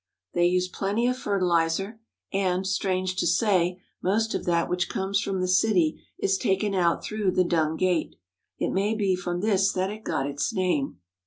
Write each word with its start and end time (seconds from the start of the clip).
They 0.33 0.47
use 0.47 0.67
plenty 0.67 1.05
of 1.05 1.15
fertilizer 1.15 1.99
and, 2.33 2.65
strange 2.65 3.17
to 3.17 3.27
say, 3.27 3.83
most 4.01 4.33
of 4.33 4.45
that 4.45 4.67
which 4.67 4.89
comes 4.89 5.21
from 5.21 5.41
the 5.41 5.47
city 5.47 6.01
is 6.17 6.39
taken 6.39 6.73
out 6.73 7.03
through 7.03 7.29
the 7.33 7.43
Dung 7.43 7.77
Gate. 7.77 8.15
It 8.57 8.71
may 8.71 8.95
be 8.95 9.15
from 9.15 9.41
this 9.41 9.71
that 9.73 9.91
it 9.91 10.03
got 10.03 10.25
its 10.25 10.51
name. 10.51 10.99